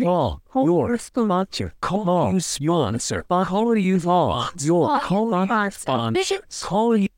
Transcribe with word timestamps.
Call 0.00 0.42
your 0.54 0.96
sponsor. 0.98 1.72
Call 1.80 2.32
you 2.32 2.40
sponsor. 2.40 3.22
Call 3.28 3.76
you 3.76 3.98
sponsor. 4.00 4.64
Your 4.64 5.00
sponsor. 5.70 6.40
Call 6.62 6.96
you. 6.96 7.08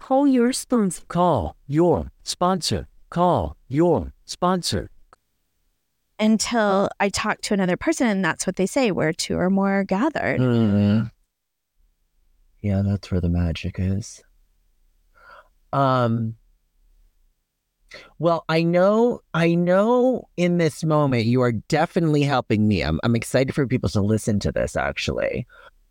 Call 0.00 0.26
your 0.26 0.52
sponsor. 0.52 1.02
Call 1.08 1.56
your 1.68 2.10
sponsor. 2.24 2.88
Call 3.10 3.56
your 3.68 4.12
sponsor. 4.24 4.90
Until 6.18 6.88
I 7.00 7.08
talk 7.08 7.40
to 7.42 7.54
another 7.54 7.76
person, 7.76 8.06
and 8.08 8.24
that's 8.24 8.46
what 8.46 8.56
they 8.56 8.66
say 8.66 8.90
where 8.90 9.12
two 9.12 9.36
or 9.36 9.50
more 9.50 9.70
are 9.80 9.84
gathered. 9.84 10.40
Mhm. 10.40 11.10
Yeah, 12.60 12.82
that's 12.82 13.10
where 13.10 13.20
the 13.20 13.28
magic 13.28 13.76
is. 13.78 14.22
Um 15.72 16.36
well, 18.18 18.44
I 18.48 18.62
know 18.62 19.20
I 19.34 19.54
know 19.54 20.28
in 20.36 20.58
this 20.58 20.84
moment 20.84 21.24
you 21.26 21.40
are 21.42 21.52
definitely 21.52 22.22
helping 22.22 22.66
me. 22.68 22.82
I'm 22.82 23.00
I'm 23.02 23.16
excited 23.16 23.54
for 23.54 23.66
people 23.66 23.88
to 23.90 24.00
listen 24.00 24.38
to 24.40 24.52
this 24.52 24.76
actually. 24.76 25.46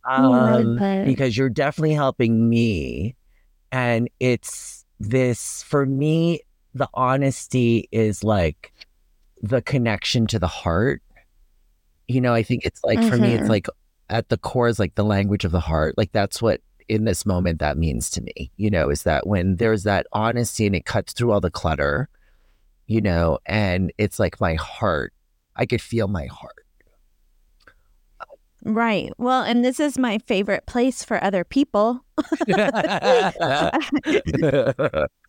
Um 0.09 0.77
but- 0.77 1.05
because 1.05 1.37
you're 1.37 1.49
definitely 1.49 1.93
helping 1.93 2.49
me 2.49 3.15
and 3.71 4.09
it's 4.19 4.85
this 4.99 5.63
for 5.63 5.85
me 5.85 6.41
the 6.73 6.89
honesty 6.93 7.87
is 7.91 8.23
like 8.23 8.73
the 9.41 9.61
connection 9.61 10.25
to 10.27 10.39
the 10.39 10.47
heart. 10.47 11.01
You 12.07 12.19
know, 12.21 12.33
I 12.33 12.43
think 12.43 12.65
it's 12.65 12.83
like 12.83 13.01
for 13.03 13.17
me 13.17 13.33
it's 13.33 13.45
Mhm. 13.45 13.49
like 13.49 13.67
at 14.09 14.29
the 14.29 14.37
core 14.37 14.67
is 14.67 14.79
like 14.79 14.95
the 14.95 15.03
language 15.05 15.45
of 15.45 15.51
the 15.51 15.59
heart. 15.59 15.97
Like 15.97 16.11
that's 16.11 16.41
what 16.41 16.61
in 16.87 17.05
this 17.05 17.25
moment 17.25 17.59
that 17.59 17.77
means 17.77 18.09
to 18.11 18.21
me, 18.21 18.51
you 18.57 18.69
know, 18.69 18.89
is 18.89 19.03
that 19.03 19.27
when 19.27 19.57
there's 19.57 19.83
that 19.83 20.07
honesty 20.13 20.65
and 20.65 20.75
it 20.75 20.85
cuts 20.85 21.13
through 21.13 21.31
all 21.31 21.41
the 21.41 21.51
clutter, 21.51 22.09
you 22.87 23.01
know, 23.01 23.39
and 23.45 23.91
it's 23.97 24.19
like 24.19 24.39
my 24.41 24.55
heart. 24.55 25.13
I 25.55 25.65
could 25.65 25.81
feel 25.81 26.07
my 26.07 26.25
heart. 26.25 26.63
Right. 28.65 29.11
Well, 29.17 29.43
and 29.43 29.63
this 29.63 29.79
is 29.79 29.97
my 29.97 30.19
favorite 30.19 30.65
place 30.65 31.03
for 31.03 31.21
other 31.21 31.43
people. 31.43 32.05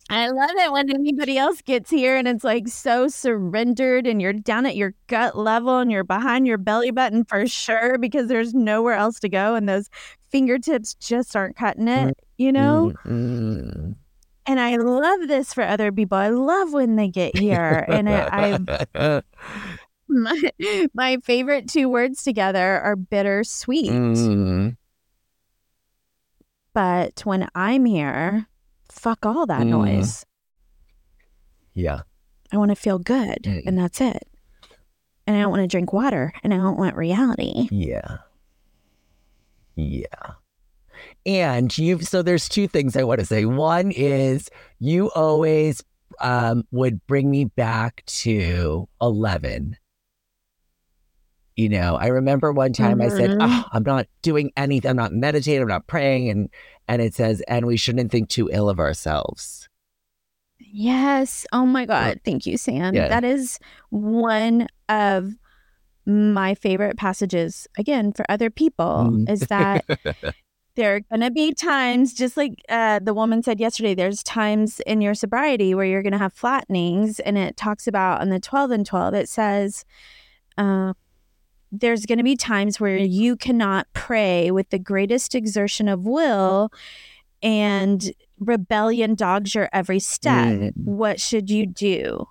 I 0.09 0.29
love 0.29 0.51
it 0.51 0.71
when 0.71 0.89
anybody 0.89 1.37
else 1.37 1.61
gets 1.61 1.89
here 1.89 2.15
and 2.15 2.29
it's 2.29 2.45
like 2.45 2.69
so 2.69 3.09
surrendered 3.09 4.07
and 4.07 4.21
you're 4.21 4.33
down 4.33 4.65
at 4.65 4.77
your 4.77 4.93
gut 5.07 5.37
level 5.37 5.79
and 5.79 5.91
you're 5.91 6.05
behind 6.05 6.47
your 6.47 6.59
belly 6.59 6.91
button 6.91 7.25
for 7.25 7.45
sure 7.47 7.97
because 7.97 8.29
there's 8.29 8.53
nowhere 8.53 8.93
else 8.93 9.19
to 9.19 9.29
go 9.29 9.55
and 9.55 9.67
those 9.67 9.89
fingertips 10.35 10.95
just 10.95 11.35
aren't 11.35 11.55
cutting 11.55 11.87
it, 11.87 12.17
you 12.37 12.51
know? 12.51 12.91
Mm. 13.05 13.95
And 14.45 14.59
I 14.59 14.75
love 14.75 15.27
this 15.27 15.53
for 15.53 15.63
other 15.63 15.91
people. 15.91 16.17
I 16.17 16.27
love 16.29 16.73
when 16.73 16.97
they 16.97 17.07
get 17.07 17.37
here. 17.37 17.85
and 17.87 18.09
it, 18.09 18.29
I 18.31 19.21
my, 20.07 20.51
my 20.93 21.17
favorite 21.23 21.67
two 21.69 21.87
words 21.89 22.23
together 22.23 22.79
are 22.81 22.95
bittersweet. 22.95 23.91
Mm. 23.91 24.75
But 26.73 27.21
when 27.25 27.47
I'm 27.55 27.85
here, 27.85 28.47
fuck 28.91 29.25
all 29.25 29.45
that 29.45 29.61
Mm. 29.61 29.69
noise. 29.69 30.25
Yeah. 31.73 32.01
I 32.51 32.57
want 32.57 32.69
to 32.69 32.75
feel 32.75 32.99
good, 32.99 33.43
Mm. 33.43 33.63
and 33.65 33.77
that's 33.77 33.99
it. 34.01 34.27
And 35.25 35.35
I 35.35 35.41
don't 35.41 35.49
want 35.51 35.63
to 35.63 35.67
drink 35.67 35.91
water, 35.91 36.33
and 36.43 36.53
I 36.53 36.57
don't 36.57 36.77
want 36.77 36.95
reality. 36.95 37.67
Yeah. 37.71 38.17
Yeah. 39.75 40.33
And 41.25 41.75
you've 41.77 42.07
so 42.07 42.21
there's 42.21 42.47
two 42.47 42.67
things 42.67 42.95
I 42.95 43.03
want 43.03 43.19
to 43.19 43.25
say. 43.25 43.45
One 43.45 43.91
is 43.91 44.49
you 44.79 45.11
always 45.11 45.83
um 46.21 46.63
would 46.71 47.05
bring 47.07 47.29
me 47.29 47.45
back 47.45 48.03
to 48.05 48.87
11. 49.01 49.77
You 51.55 51.69
know, 51.69 51.95
I 51.95 52.07
remember 52.07 52.51
one 52.51 52.73
time 52.73 53.01
I 53.01 53.07
said, 53.07 53.37
oh, 53.39 53.63
I'm 53.71 53.83
not 53.83 54.07
doing 54.21 54.51
anything. 54.57 54.89
I'm 54.89 54.97
not 54.97 55.13
meditating. 55.13 55.61
I'm 55.61 55.69
not 55.69 55.87
praying. 55.87 56.29
And 56.29 56.49
and 56.87 57.01
it 57.01 57.13
says, 57.13 57.41
and 57.47 57.65
we 57.65 57.77
shouldn't 57.77 58.11
think 58.11 58.29
too 58.29 58.49
ill 58.51 58.69
of 58.69 58.79
ourselves. 58.79 59.67
Yes. 60.59 61.45
Oh 61.53 61.65
my 61.65 61.85
God. 61.85 62.19
Thank 62.25 62.45
you, 62.45 62.57
Sam. 62.57 62.93
Yeah. 62.93 63.07
That 63.07 63.23
is 63.23 63.59
one 63.89 64.67
of 64.89 65.33
my 66.05 66.55
favorite 66.55 66.97
passages, 66.97 67.67
again, 67.77 68.11
for 68.13 68.25
other 68.29 68.49
people, 68.49 69.09
Mm. 69.11 69.29
is 69.29 69.41
that 69.41 69.85
there 70.75 70.95
are 70.95 70.99
going 70.99 71.21
to 71.21 71.31
be 71.31 71.53
times, 71.53 72.13
just 72.13 72.37
like 72.37 72.53
uh, 72.69 72.99
the 72.99 73.13
woman 73.13 73.41
said 73.43 73.59
yesterday, 73.59 73.95
there's 73.95 74.21
times 74.23 74.79
in 74.81 75.01
your 75.01 75.13
sobriety 75.13 75.73
where 75.73 75.85
you're 75.85 76.03
going 76.03 76.11
to 76.13 76.17
have 76.19 76.33
flattenings. 76.33 77.19
And 77.19 77.37
it 77.37 77.55
talks 77.57 77.87
about 77.87 78.21
on 78.21 78.29
the 78.29 78.39
12 78.39 78.71
and 78.71 78.85
12, 78.85 79.13
it 79.13 79.29
says, 79.29 79.85
uh, 80.57 80.93
there's 81.71 82.05
going 82.05 82.19
to 82.19 82.23
be 82.23 82.35
times 82.35 82.79
where 82.79 82.97
you 82.97 83.35
cannot 83.35 83.87
pray 83.93 84.51
with 84.51 84.69
the 84.69 84.79
greatest 84.79 85.33
exertion 85.35 85.87
of 85.89 86.05
will 86.05 86.71
and 87.41 88.11
rebellion 88.39 89.15
dogs 89.15 89.55
your 89.55 89.69
every 89.73 89.99
step. 89.99 90.47
Mm. 90.47 90.71
What 90.75 91.19
should 91.19 91.49
you 91.49 91.65
do? 91.65 92.27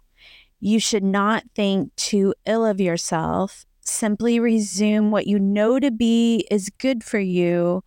You 0.60 0.80
should 0.80 1.04
not 1.04 1.44
think 1.54 1.94
too 1.96 2.34
ill 2.46 2.64
of 2.64 2.80
yourself. 2.80 3.66
Simply 3.80 4.40
resume 4.40 5.10
what 5.10 5.26
you 5.26 5.38
know 5.38 5.78
to 5.78 5.90
be 5.90 6.46
is 6.50 6.70
good 6.78 7.04
for 7.04 7.18
you 7.18 7.84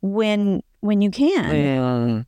when 0.00 0.62
when 0.80 1.00
you 1.00 1.10
can. 1.10 1.54
Mm. 1.54 2.26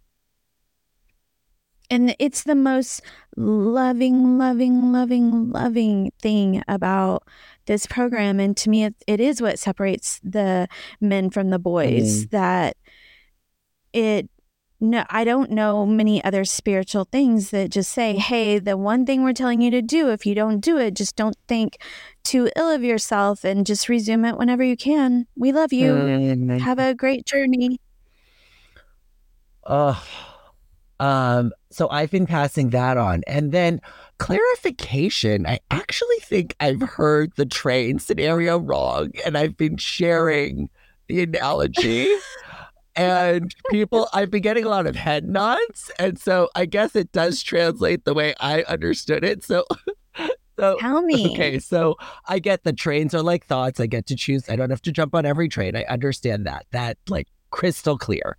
And 1.91 2.17
it's 2.19 2.45
the 2.45 2.55
most 2.55 3.03
loving, 3.37 4.39
loving, 4.39 4.91
loving, 4.93 5.51
loving 5.51 6.11
thing 6.21 6.63
about 6.67 7.25
this 7.67 7.87
program. 7.87 8.41
And 8.41 8.57
to 8.59 8.71
me, 8.71 8.85
it, 8.85 8.95
it 9.07 9.21
is 9.21 9.43
what 9.43 9.59
separates 9.59 10.19
the 10.23 10.67
men 11.01 11.31
from 11.31 11.51
the 11.51 11.59
boys 11.59 12.29
that 12.29 12.77
it, 13.93 14.29
no, 14.85 15.05
I 15.11 15.25
don't 15.25 15.51
know 15.51 15.87
many 15.87 16.23
other 16.23 16.45
spiritual 16.45 17.05
things 17.05 17.51
that 17.51 17.71
just 17.71 17.91
say, 17.91 18.17
hey, 18.17 18.59
the 18.59 18.77
one 18.77 19.07
thing 19.07 19.23
we're 19.23 19.33
telling 19.33 19.61
you 19.61 19.71
to 19.71 19.83
do, 19.83 20.11
if 20.11 20.27
you 20.27 20.35
don't 20.35 20.61
do 20.61 20.79
it, 20.79 20.95
just 20.95 21.17
don't 21.17 21.37
think 21.49 21.79
too 22.23 22.51
ill 22.57 22.71
of 22.71 22.83
yourself 22.83 23.45
and 23.45 23.67
just 23.67 23.89
resume 23.89 24.25
it 24.25 24.37
whenever 24.37 24.63
you 24.63 24.77
can. 24.77 25.27
We 25.37 25.53
love 25.53 25.73
you. 25.73 25.93
Mm. 25.93 26.61
Have 26.61 26.79
a 26.79 26.95
great 26.95 27.27
journey. 27.27 27.81
Oh, 29.67 30.03
um, 31.01 31.53
so 31.71 31.89
I've 31.91 32.11
been 32.11 32.27
passing 32.27 32.71
that 32.71 32.97
on. 32.97 33.23
And 33.27 33.53
then 33.53 33.81
clarification. 34.19 35.47
I 35.47 35.61
actually 35.71 36.19
think 36.21 36.55
I've 36.61 36.83
heard 36.83 37.33
the 37.37 37.47
train 37.47 37.99
scenario 37.99 38.59
wrong 38.59 39.13
and 39.25 39.37
I've 39.37 39.57
been 39.57 39.77
sharing 39.77 40.69
the 41.09 41.23
analogy. 41.23 42.15
and 42.97 43.55
people, 43.71 44.09
I've 44.15 44.31
been 44.31 44.43
getting 44.43 44.65
a 44.65 44.69
lot 44.69 44.87
of 44.87 44.97
head 44.97 45.29
nods. 45.29 45.91
And 45.99 46.19
so 46.19 46.49
I 46.55 46.67
guess 46.67 46.95
it 46.97 47.13
does 47.13 47.43
translate 47.43 48.05
the 48.05 48.15
way 48.15 48.35
I 48.41 48.63
understood 48.63 49.25
it. 49.25 49.45
So, 49.45 49.65
so 50.59 50.77
Tell 50.79 51.03
me. 51.03 51.33
Okay, 51.33 51.59
so 51.59 51.97
I 52.29 52.39
get 52.39 52.65
the 52.65 52.73
trains 52.73 53.15
are 53.15 53.23
like 53.23 53.47
thoughts. 53.47 53.81
I 53.81 53.87
get 53.87 54.07
to 54.07 54.17
choose. 54.17 54.49
I 54.49 54.57
don't 54.57 54.71
have 54.71 54.83
to 54.83 54.93
jump 54.93 55.15
on 55.15 55.27
every 55.27 55.49
train. 55.49 55.77
I 55.77 55.85
understand 55.85 56.47
that. 56.47 56.67
That 56.71 56.99
like 57.09 57.29
crystal 57.51 57.99
clear. 57.99 58.37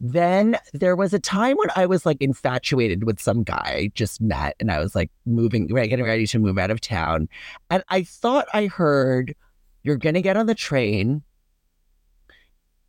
Then 0.00 0.58
there 0.72 0.96
was 0.96 1.14
a 1.14 1.20
time 1.20 1.56
when 1.56 1.68
I 1.76 1.86
was 1.86 2.04
like 2.04 2.20
infatuated 2.20 3.04
with 3.04 3.20
some 3.20 3.42
guy 3.42 3.62
I 3.64 3.90
just 3.94 4.20
met, 4.20 4.56
and 4.58 4.70
I 4.70 4.80
was 4.80 4.94
like 4.94 5.10
moving, 5.24 5.72
right, 5.72 5.88
getting 5.88 6.04
ready 6.04 6.26
to 6.26 6.38
move 6.38 6.58
out 6.58 6.70
of 6.70 6.80
town, 6.80 7.28
and 7.70 7.82
I 7.88 8.02
thought 8.02 8.46
I 8.52 8.66
heard, 8.66 9.34
"You're 9.82 9.96
gonna 9.96 10.20
get 10.20 10.36
on 10.36 10.46
the 10.46 10.54
train." 10.54 11.22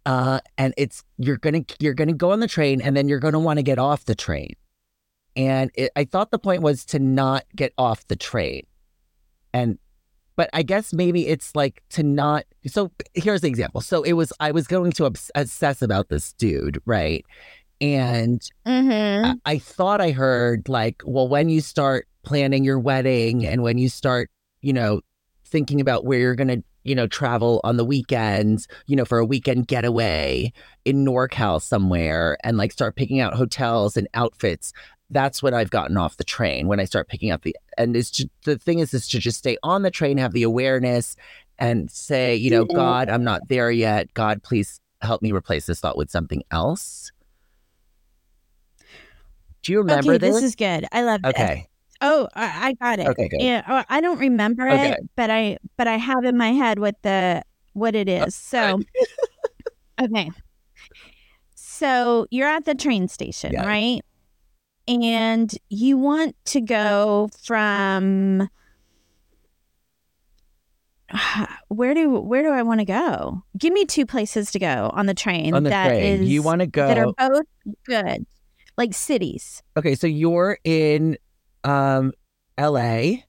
Uh, 0.06 0.40
and 0.58 0.74
it's 0.78 1.04
you're 1.18 1.38
gonna 1.38 1.66
you're 1.80 1.94
gonna 1.94 2.14
go 2.14 2.32
on 2.32 2.40
the 2.40 2.48
train, 2.48 2.82
and 2.82 2.96
then 2.96 3.08
you're 3.08 3.20
gonna 3.20 3.40
want 3.40 3.58
to 3.58 3.64
get 3.64 3.80
off 3.80 4.06
the 4.06 4.16
train. 4.16 4.54
And 5.36 5.72
it, 5.76 5.92
I 5.96 6.06
thought 6.06 6.32
the 6.32 6.40
point 6.40 6.62
was 6.62 6.86
to 6.86 7.00
not 7.00 7.44
get 7.56 7.74
off 7.78 8.08
the 8.08 8.16
train. 8.16 8.66
And, 9.54 9.78
but 10.38 10.50
I 10.54 10.63
guess 10.63 10.94
maybe 10.94 11.28
it's 11.28 11.56
like 11.56 11.84
to 11.90 12.04
not. 12.04 12.46
So 12.68 12.92
here's 13.13 13.42
the 13.42 13.48
example. 13.48 13.81
So 13.81 14.04
it 14.04 14.13
was, 14.13 14.31
I 14.40 14.52
was 14.52 14.68
going 14.68 14.94
to 14.94 15.06
obsess 15.06 15.81
about 15.81 16.10
this 16.10 16.34
dude, 16.34 16.81
right? 16.86 17.25
And 17.81 18.42
Mm-hmm. 18.66 19.25
I, 19.46 19.54
I 19.54 19.58
thought 19.60 20.00
I 20.01 20.12
heard 20.12 20.69
like, 20.69 21.01
well, 21.06 21.28
when 21.28 21.50
you 21.50 21.60
start 21.62 22.08
planning 22.24 22.63
your 22.63 22.80
wedding 22.80 23.46
and 23.46 23.62
when 23.62 23.78
you 23.78 23.90
start, 23.90 24.30
you 24.62 24.74
know, 24.74 25.01
thinking 25.46 25.81
about 25.81 26.06
where 26.06 26.19
you're 26.19 26.36
going 26.36 26.48
to, 26.48 26.63
you 26.86 26.96
know, 26.96 27.08
travel 27.08 27.60
on 27.64 27.78
the 27.78 27.84
weekends, 27.84 28.68
you 28.86 28.96
know, 28.96 29.04
for 29.04 29.18
a 29.18 29.26
weekend 29.26 29.68
getaway 29.68 30.54
in 30.86 31.04
NorCal 31.04 31.62
somewhere 31.62 32.38
and 32.44 32.58
like 32.58 32.72
start 32.72 32.96
picking 32.96 33.20
out 33.20 33.34
hotels 33.34 33.98
and 33.98 34.08
outfits. 34.14 34.72
That's 35.10 35.44
when 35.44 35.54
I've 35.54 35.72
gotten 35.72 35.98
off 35.98 36.18
the 36.18 36.24
train 36.24 36.68
when 36.68 36.80
I 36.80 36.86
start 36.86 37.10
picking 37.10 37.32
up 37.32 37.42
the, 37.42 37.56
and 37.78 37.96
it's 37.96 38.12
just, 38.12 38.30
the 38.44 38.58
thing 38.58 38.80
is, 38.80 38.94
is 38.94 39.08
to 39.10 39.20
just 39.20 39.40
stay 39.40 39.58
on 39.64 39.82
the 39.82 39.92
train, 39.92 40.18
have 40.18 40.34
the 40.34 40.44
awareness 40.44 41.16
and 41.58 41.90
say, 41.90 42.36
you 42.36 42.52
know, 42.52 42.66
God, 42.66 43.10
I'm 43.10 43.24
not 43.24 43.48
there 43.50 43.72
yet. 43.72 44.14
God, 44.14 44.44
please 44.44 44.80
help 45.02 45.22
me 45.22 45.32
replace 45.32 45.66
this 45.66 45.80
thought 45.80 45.98
with 45.98 46.12
something 46.12 46.44
else. 46.52 47.12
Do 49.64 49.72
you 49.72 49.80
remember 49.80 50.14
okay, 50.14 50.18
this? 50.20 50.36
this 50.36 50.44
is 50.44 50.56
good. 50.56 50.86
I 50.92 51.02
love 51.02 51.24
this. 51.24 51.34
okay. 51.34 51.68
Oh, 52.01 52.27
I, 52.36 52.69
I 52.69 52.74
got 52.74 53.00
it. 53.00 53.07
Okay, 53.07 53.27
good. 53.27 53.42
Yeah, 53.42 53.63
oh, 53.68 53.83
I 53.89 54.01
don't 54.01 54.19
remember 54.19 54.68
Okay. 54.69 54.92
it, 54.92 55.09
but 55.15 55.30
I 55.30 55.57
but 55.77 55.88
I 55.88 55.97
have 55.97 56.24
in 56.25 56.38
my 56.38 56.51
head 56.51 56.80
what 56.80 57.01
the 57.01 57.44
what 57.74 57.95
it 57.95 58.09
oh, 58.09 58.25
is. 58.25 58.36
So, 58.36 58.81
okay. 60.01 60.31
So 61.56 62.27
you're 62.31 62.47
at 62.47 62.65
the 62.65 62.75
train 62.75 63.07
station, 63.07 63.53
Yeah. 63.53 63.65
right? 63.65 64.01
And 64.88 65.51
you 65.69 65.97
want 65.97 66.36
to 66.45 66.62
go 66.62 67.30
from 67.44 68.50
where 71.68 71.94
do 71.94 72.12
where 72.19 72.44
do 72.44 72.50
I 72.50 72.63
want 72.63 72.81
to 72.81 72.86
go? 72.86 73.44
Give 73.57 73.74
me 73.74 73.86
two 73.86 74.06
places 74.06 74.51
to 74.51 74.59
go 74.59 74.91
on 74.94 75.06
the 75.06 75.13
train. 75.13 75.53
On 75.53 75.63
the 75.63 75.69
that 75.69 75.88
train, 75.88 76.24
you 76.24 76.44
want 76.44 76.62
to 76.62 76.68
go 76.68 76.88
that 76.88 76.98
are 76.98 77.13
both 77.18 77.45
good, 77.86 78.25
like 78.77 78.94
cities. 78.94 79.63
Okay, 79.77 79.95
so 79.95 80.07
you're 80.07 80.59
in 80.63 81.18
um, 81.65 82.12
L.A. 82.57 83.25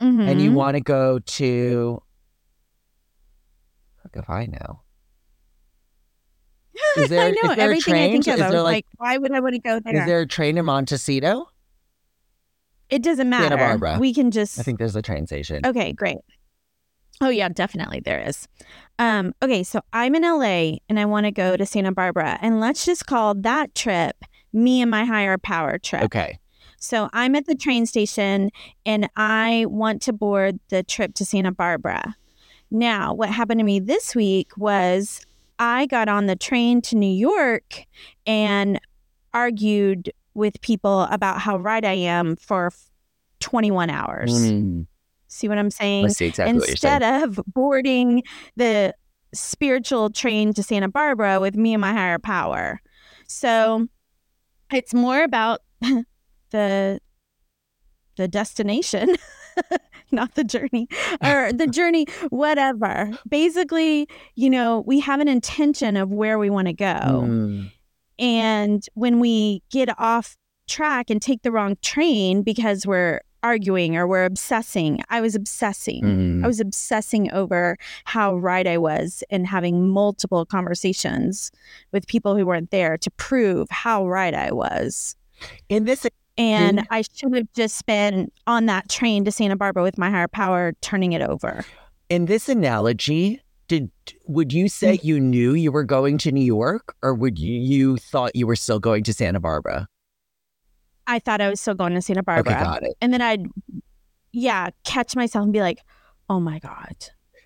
and 0.00 0.40
you 0.40 0.50
Mhm. 0.50 0.54
want 0.54 0.74
to 0.76 0.80
go 0.80 1.18
to. 1.18 2.02
Fuck 4.02 4.12
if 4.16 4.30
I 4.30 4.46
know. 4.46 4.80
Is 6.96 7.08
there- 7.10 7.20
I 7.20 7.28
is 7.30 7.36
know 7.42 7.54
there 7.54 7.58
a 7.58 7.62
everything 7.64 7.94
I 7.94 7.96
train 8.08 8.12
think 8.22 8.26
of. 8.28 8.34
is 8.34 8.50
there, 8.50 8.62
like- 8.62 8.62
like, 8.62 8.86
why 8.96 9.18
would 9.18 9.32
I 9.32 9.40
want 9.40 9.54
to 9.54 9.60
go 9.60 9.78
there? 9.80 9.96
Is 9.96 10.06
there 10.06 10.20
a 10.20 10.26
train 10.26 10.56
in 10.58 10.64
Montecito? 10.64 11.48
it 12.88 13.04
doesn't 13.04 13.28
matter. 13.30 13.50
Santa 13.50 13.56
Barbara. 13.56 13.98
We 14.00 14.12
can 14.12 14.32
just. 14.32 14.58
I 14.58 14.64
think 14.64 14.78
there's 14.80 14.96
a 14.96 15.02
train 15.02 15.24
station. 15.24 15.64
Okay, 15.64 15.92
great. 15.92 16.18
Oh 17.20 17.28
yeah, 17.28 17.48
definitely 17.48 18.00
there 18.00 18.18
is. 18.26 18.48
Um, 18.98 19.32
okay, 19.40 19.62
so 19.62 19.80
I'm 19.92 20.16
in 20.16 20.22
LA 20.22 20.78
and 20.88 20.98
I 20.98 21.04
want 21.04 21.26
to 21.26 21.30
go 21.30 21.56
to 21.56 21.64
Santa 21.64 21.92
Barbara, 21.92 22.36
and 22.42 22.58
let's 22.58 22.84
just 22.84 23.06
call 23.06 23.34
that 23.36 23.76
trip 23.76 24.16
me 24.52 24.80
and 24.82 24.90
my 24.90 25.04
higher 25.04 25.38
power 25.38 25.78
trip. 25.78 26.02
Okay. 26.02 26.39
So 26.80 27.08
I'm 27.12 27.36
at 27.36 27.46
the 27.46 27.54
train 27.54 27.86
station 27.86 28.50
and 28.84 29.08
I 29.16 29.66
want 29.68 30.02
to 30.02 30.12
board 30.12 30.58
the 30.70 30.82
trip 30.82 31.14
to 31.14 31.24
Santa 31.24 31.52
Barbara. 31.52 32.16
Now, 32.70 33.12
what 33.14 33.28
happened 33.28 33.60
to 33.60 33.64
me 33.64 33.80
this 33.80 34.14
week 34.14 34.56
was 34.56 35.24
I 35.58 35.86
got 35.86 36.08
on 36.08 36.26
the 36.26 36.36
train 36.36 36.80
to 36.82 36.96
New 36.96 37.12
York 37.12 37.84
and 38.26 38.80
argued 39.34 40.10
with 40.34 40.60
people 40.62 41.02
about 41.02 41.40
how 41.40 41.58
right 41.58 41.84
I 41.84 41.92
am 41.92 42.36
for 42.36 42.72
21 43.40 43.90
hours. 43.90 44.32
Mm, 44.32 44.86
See 45.28 45.48
what 45.48 45.58
I'm 45.58 45.70
saying? 45.70 46.06
Exactly 46.06 46.44
what 46.54 46.68
you're 46.68 46.76
saying. 46.76 46.94
Instead 47.02 47.02
of 47.24 47.40
boarding 47.46 48.22
the 48.56 48.94
spiritual 49.32 50.10
train 50.10 50.52
to 50.54 50.62
Santa 50.62 50.88
Barbara 50.88 51.40
with 51.40 51.56
me 51.56 51.74
and 51.74 51.80
my 51.80 51.92
higher 51.92 52.18
power. 52.18 52.80
So 53.28 53.86
it's 54.72 54.94
more 54.94 55.22
about 55.22 55.60
the 56.50 57.00
the 58.16 58.28
destination, 58.28 59.16
not 60.10 60.34
the 60.34 60.44
journey 60.44 60.88
or 61.24 61.52
the 61.52 61.66
journey, 61.70 62.06
whatever. 62.28 63.10
Basically, 63.28 64.08
you 64.34 64.50
know, 64.50 64.82
we 64.86 65.00
have 65.00 65.20
an 65.20 65.28
intention 65.28 65.96
of 65.96 66.10
where 66.10 66.38
we 66.38 66.50
want 66.50 66.66
to 66.66 66.74
go. 66.74 67.24
Mm, 67.24 67.70
And 68.18 68.84
when 68.94 69.20
we 69.20 69.62
get 69.70 69.88
off 69.98 70.36
track 70.68 71.08
and 71.08 71.22
take 71.22 71.42
the 71.42 71.50
wrong 71.50 71.76
train 71.82 72.42
because 72.42 72.86
we're 72.86 73.20
arguing 73.42 73.96
or 73.96 74.06
we're 74.06 74.24
obsessing, 74.26 75.00
I 75.08 75.22
was 75.22 75.34
obsessing. 75.34 76.02
mm. 76.04 76.44
I 76.44 76.46
was 76.46 76.60
obsessing 76.60 77.32
over 77.32 77.78
how 78.04 78.36
right 78.36 78.66
I 78.66 78.76
was 78.76 79.24
and 79.30 79.46
having 79.46 79.88
multiple 79.88 80.44
conversations 80.44 81.50
with 81.90 82.06
people 82.06 82.36
who 82.36 82.44
weren't 82.44 82.70
there 82.70 82.98
to 82.98 83.10
prove 83.12 83.68
how 83.70 84.06
right 84.06 84.34
I 84.34 84.52
was. 84.52 85.16
In 85.70 85.84
this, 85.84 86.06
And 86.40 86.78
Did- 86.78 86.86
I 86.90 87.02
should 87.02 87.34
have 87.34 87.52
just 87.54 87.84
been 87.86 88.30
on 88.46 88.66
that 88.66 88.88
train 88.88 89.24
to 89.26 89.32
Santa 89.32 89.56
Barbara 89.56 89.82
with 89.82 89.98
my 89.98 90.10
higher 90.10 90.28
power, 90.28 90.72
turning 90.80 91.12
it 91.12 91.22
over. 91.22 91.64
in 92.08 92.24
this 92.26 92.48
analogy, 92.48 93.40
did 93.68 93.88
would 94.26 94.52
you 94.52 94.68
say 94.68 94.96
Mm. 94.98 95.04
you 95.04 95.20
knew 95.20 95.54
you 95.54 95.70
were 95.70 95.84
going 95.84 96.18
to 96.18 96.32
New 96.32 96.44
York, 96.44 96.96
or 97.02 97.14
would 97.14 97.38
you, 97.38 97.54
you 97.60 97.96
thought 97.98 98.34
you 98.34 98.46
were 98.46 98.56
still 98.56 98.80
going 98.80 99.04
to 99.04 99.12
Santa 99.12 99.38
Barbara? 99.38 99.86
I 101.06 101.18
thought 101.20 101.40
I 101.40 101.48
was 101.50 101.60
still 101.60 101.74
going 101.74 101.94
to 101.94 102.02
Santa 102.02 102.22
Barbara. 102.22 102.52
Okay, 102.52 102.62
got 102.64 102.82
it. 102.82 102.94
and 103.00 103.12
then 103.12 103.20
I'd, 103.22 103.46
yeah, 104.32 104.70
catch 104.84 105.14
myself 105.14 105.44
and 105.44 105.52
be 105.52 105.60
like, 105.60 105.78
oh 106.28 106.40
my 106.40 106.58
God, 106.58 106.96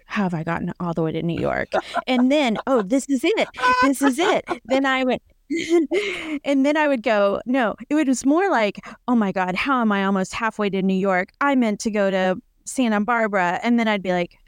have 0.06 0.32
I 0.34 0.44
gotten 0.44 0.72
all 0.80 0.94
the 0.94 1.02
way 1.02 1.12
to 1.12 1.22
New 1.22 1.38
York? 1.40 1.68
and 2.06 2.30
then, 2.30 2.56
oh, 2.66 2.82
this 2.82 3.06
is 3.08 3.22
it. 3.24 3.48
This 3.82 4.00
is 4.02 4.18
it. 4.18 4.44
Then 4.66 4.86
I 4.86 5.04
would, 5.04 5.20
and 6.44 6.64
then 6.64 6.76
I 6.76 6.88
would 6.88 7.02
go, 7.02 7.40
no, 7.46 7.74
it 7.88 8.06
was 8.06 8.24
more 8.24 8.50
like, 8.50 8.80
oh 9.08 9.14
my 9.14 9.32
God, 9.32 9.54
how 9.54 9.80
am 9.80 9.92
I 9.92 10.04
almost 10.04 10.34
halfway 10.34 10.70
to 10.70 10.82
New 10.82 10.94
York? 10.96 11.30
I 11.40 11.54
meant 11.54 11.80
to 11.80 11.90
go 11.90 12.10
to 12.10 12.36
Santa 12.64 13.00
Barbara. 13.00 13.60
And 13.62 13.78
then 13.78 13.88
I'd 13.88 14.02
be 14.02 14.12
like, 14.12 14.38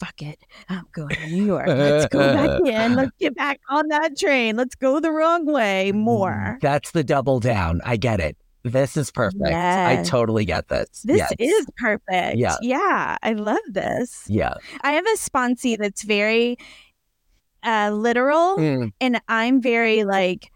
fuck 0.00 0.22
it, 0.22 0.38
I'm 0.68 0.86
going 0.92 1.08
to 1.08 1.26
New 1.26 1.44
York. 1.44 1.66
Let's 1.66 2.06
go 2.06 2.18
back 2.20 2.60
in. 2.66 2.94
Let's 2.94 3.10
get 3.18 3.34
back 3.34 3.60
on 3.68 3.88
that 3.88 4.16
train. 4.16 4.56
Let's 4.56 4.74
go 4.74 5.00
the 5.00 5.10
wrong 5.10 5.44
way 5.44 5.92
more. 5.92 6.56
Mm, 6.56 6.60
that's 6.60 6.92
the 6.92 7.04
double 7.04 7.40
down. 7.40 7.80
I 7.84 7.96
get 7.96 8.20
it. 8.20 8.36
This 8.64 8.96
is 8.96 9.10
perfect. 9.10 9.42
I 9.44 10.02
totally 10.04 10.44
get 10.44 10.68
this. 10.68 11.02
This 11.02 11.18
Yes. 11.18 11.32
is 11.38 11.66
perfect. 11.78 12.36
Yeah. 12.36 12.56
Yeah. 12.60 13.16
I 13.22 13.32
love 13.32 13.58
this. 13.70 14.24
Yeah. 14.28 14.54
I 14.82 14.92
have 14.92 15.06
a 15.06 15.16
sponsee 15.16 15.78
that's 15.78 16.02
very 16.02 16.58
uh, 17.62 17.90
literal, 17.92 18.56
Mm, 18.56 18.92
and 19.00 19.20
I'm 19.28 19.60
very 19.60 20.04
like 20.04 20.50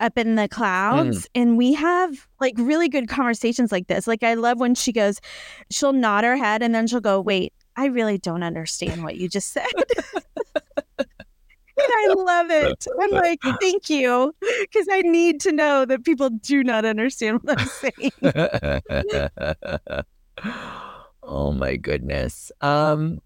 up 0.00 0.16
in 0.16 0.34
the 0.34 0.48
clouds. 0.48 1.28
And 1.34 1.56
we 1.58 1.74
have 1.74 2.26
like 2.40 2.54
really 2.56 2.88
good 2.88 3.08
conversations 3.08 3.70
like 3.70 3.86
this. 3.86 4.06
Like, 4.06 4.22
I 4.22 4.34
love 4.34 4.58
when 4.58 4.74
she 4.74 4.92
goes, 4.92 5.20
she'll 5.70 5.92
nod 5.92 6.24
her 6.24 6.36
head 6.36 6.62
and 6.62 6.74
then 6.74 6.86
she'll 6.86 7.00
go, 7.00 7.20
Wait, 7.20 7.52
I 7.76 7.86
really 7.86 8.18
don't 8.18 8.42
understand 8.42 9.04
what 9.04 9.16
you 9.16 9.28
just 9.28 9.52
said. 9.52 9.66
and 10.98 11.06
I 11.78 12.14
love 12.16 12.50
it. 12.50 12.86
I'm 13.00 13.10
like, 13.10 13.40
Thank 13.60 13.90
you. 13.90 14.34
Because 14.60 14.86
I 14.90 15.02
need 15.02 15.40
to 15.42 15.52
know 15.52 15.84
that 15.84 16.04
people 16.04 16.30
do 16.30 16.64
not 16.64 16.84
understand 16.84 17.40
what 17.42 17.60
I'm 17.60 17.66
saying. 17.68 18.12
oh 21.22 21.52
my 21.52 21.76
goodness. 21.76 22.50
Um 22.62 23.20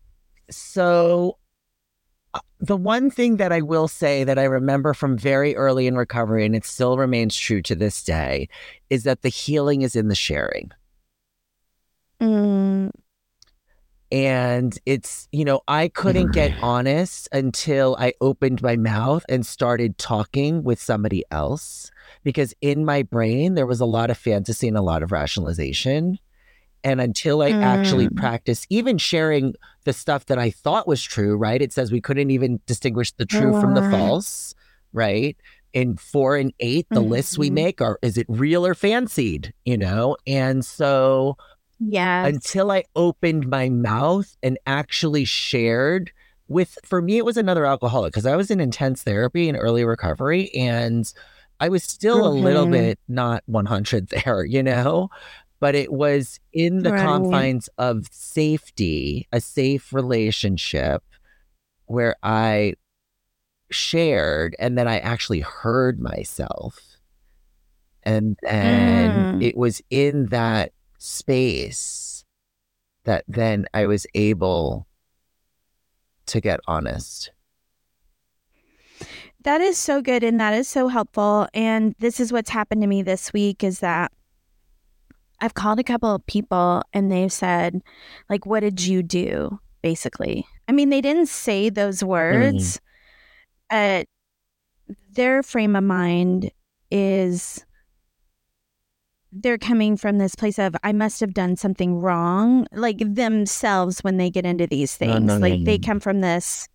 so 0.51 1.39
the 2.61 2.77
one 2.77 3.11
thing 3.11 3.37
that 3.37 3.53
I 3.53 3.61
will 3.61 3.89
say 3.89 4.25
that 4.25 4.39
I 4.39 4.45
remember 4.45 4.95
from 4.95 5.19
very 5.19 5.55
early 5.55 5.87
in 5.87 5.97
recovery 5.97 6.47
and 6.47 6.57
it 6.57 6.65
still 6.65 6.97
remains 6.97 7.37
true 7.37 7.63
to 7.63 7.75
this 7.75 8.03
day 8.03 8.49
is 8.91 9.05
that 9.05 9.23
the 9.23 9.29
healing 9.29 9.83
is 9.83 9.95
in 9.95 10.09
the 10.09 10.15
sharing. 10.15 10.71
Mm, 12.21 12.91
And 14.11 14.79
it's, 14.87 15.29
you 15.33 15.45
know, 15.45 15.61
I 15.67 15.89
couldn't 15.89 16.33
get 16.33 16.53
honest 16.63 17.29
until 17.33 17.97
I 17.99 18.13
opened 18.21 18.63
my 18.63 18.77
mouth 18.77 19.25
and 19.29 19.45
started 19.45 19.99
talking 19.99 20.63
with 20.63 20.81
somebody 20.81 21.25
else 21.33 21.91
because 22.23 22.55
in 22.61 22.85
my 22.85 23.03
brain, 23.03 23.55
there 23.55 23.67
was 23.67 23.81
a 23.81 23.87
lot 23.87 24.11
of 24.11 24.17
fantasy 24.17 24.69
and 24.69 24.77
a 24.77 24.83
lot 24.83 25.03
of 25.03 25.11
rationalization. 25.11 26.19
And 26.85 27.01
until 27.01 27.43
I 27.43 27.55
actually 27.63 28.09
Mm. 28.09 28.17
practiced 28.17 28.67
even 28.71 28.99
sharing 28.99 29.55
the 29.85 29.93
stuff 29.93 30.27
that 30.27 30.39
I 30.39 30.51
thought 30.51 30.87
was 30.87 31.03
true, 31.03 31.37
right? 31.37 31.61
It 31.63 31.73
says 31.73 31.91
we 31.91 32.01
couldn't 32.01 32.31
even 32.31 32.61
distinguish 32.67 33.13
the 33.13 33.27
true 33.27 33.53
from 33.55 33.75
the 33.75 33.83
false, 33.83 34.55
right? 34.93 35.37
In 35.73 35.97
four 35.97 36.37
and 36.37 36.53
eight, 36.61 36.87
the 36.93 37.03
lists 37.03 37.39
we 37.39 37.51
Mhm. 37.51 37.55
make 37.55 37.81
are 37.81 37.99
is 38.03 38.17
it 38.19 38.27
real 38.29 38.67
or 38.67 38.75
fancied, 38.75 39.53
you 39.65 39.77
know? 39.79 40.17
And 40.27 40.65
so 40.65 41.37
yeah, 41.81 42.27
until 42.27 42.71
I 42.71 42.85
opened 42.97 43.49
my 43.49 43.69
mouth 43.69 44.37
and 44.43 44.59
actually 44.67 45.25
shared 45.25 46.13
with, 46.49 46.79
for 46.85 47.03
me, 47.03 47.17
it 47.19 47.25
was 47.25 47.37
another 47.37 47.67
alcoholic 47.67 48.13
because 48.13 48.27
I 48.27 48.37
was 48.37 48.51
in 48.51 48.61
intense 48.61 49.03
therapy 49.03 49.49
and 49.49 49.59
early 49.59 49.85
recovery 49.85 50.51
and 50.55 51.13
I 51.61 51.69
was 51.69 51.85
still 51.85 52.27
a 52.27 52.29
little 52.31 52.67
bit 52.67 52.99
not 53.09 53.43
100 53.47 54.09
there, 54.25 54.45
you 54.45 54.63
know? 54.63 55.09
But 55.61 55.75
it 55.75 55.93
was 55.93 56.41
in 56.53 56.83
the 56.83 56.91
Right. 56.91 57.03
confines 57.03 57.69
of 57.79 58.07
safety, 58.11 59.27
a 59.33 59.41
safe 59.41 59.93
relationship 59.93 61.03
where 61.87 62.17
I 62.23 62.75
shared 63.71 64.55
and 64.59 64.77
then 64.77 64.87
I 64.89 64.99
actually 64.99 65.41
heard 65.41 66.01
myself. 66.01 66.99
And 68.03 68.37
then 68.43 69.29
Mm. 69.33 69.43
it 69.43 69.57
was 69.57 69.81
in 69.91 70.27
that 70.27 70.73
space 70.99 72.25
that 73.05 73.25
then 73.29 73.67
I 73.73 73.87
was 73.87 74.07
able 74.15 74.87
to 76.27 76.41
get 76.41 76.61
honest. 76.67 77.31
That 79.43 79.61
is 79.61 79.77
so 79.77 80.01
good 80.01 80.25
and 80.25 80.41
that 80.41 80.55
is 80.55 80.69
so 80.69 80.89
helpful. 80.89 81.49
And 81.53 81.95
this 81.99 82.19
is 82.19 82.33
what's 82.33 82.51
happened 82.51 82.81
to 82.81 82.87
me 82.87 83.03
this 83.03 83.33
week 83.33 83.63
is 83.63 83.81
that 83.81 84.11
I've 85.41 85.55
called 85.55 85.79
a 85.79 85.85
couple 85.85 86.15
of 86.15 86.25
people 86.27 86.83
and 86.93 87.11
they've 87.11 87.33
said, 87.33 87.83
like, 88.29 88.47
what 88.47 88.61
did 88.61 88.85
you 88.85 89.03
do? 89.03 89.59
Basically. 89.83 90.47
I 90.69 90.73
mean, 90.73 90.89
they 90.91 91.01
didn't 91.01 91.27
say 91.27 91.69
those 91.69 92.01
mm. 92.01 92.09
words, 92.09 92.81
but 93.69 94.07
their 95.13 95.43
frame 95.43 95.77
of 95.77 95.85
mind 95.85 96.51
is 96.91 97.65
they're 99.33 99.59
coming 99.59 99.97
from 99.97 100.19
this 100.19 100.35
place 100.35 100.59
of 100.59 100.77
I 100.85 100.93
must 100.93 101.21
have 101.21 101.35
done 101.35 101.57
something 101.57 101.99
wrong, 101.99 102.67
like 102.73 102.99
themselves 102.99 104.01
when 104.01 104.17
they 104.17 104.31
get 104.31 104.47
into 104.47 104.67
these 104.67 104.97
things. 104.97 105.21
no, 105.21 105.39
no, 105.39 105.39
like 105.39 105.65
they 105.65 105.79
no. 105.79 105.87
come 105.87 106.01
from 106.01 106.21
this 106.21 106.69